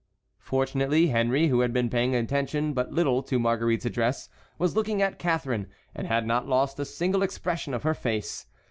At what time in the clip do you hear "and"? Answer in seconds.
5.93-6.07